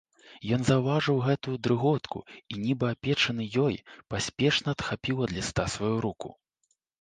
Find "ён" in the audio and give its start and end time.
0.55-0.61